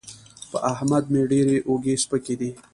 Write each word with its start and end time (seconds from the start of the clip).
په 0.51 0.57
احمد 0.71 1.03
مې 1.11 1.21
ډېرې 1.31 1.57
اوږې 1.67 1.93
سپکې 2.03 2.35
دي. 2.39 2.51